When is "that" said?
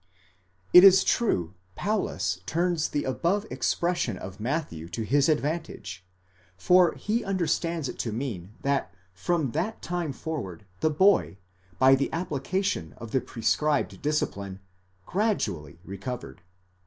8.63-8.91, 9.51-9.83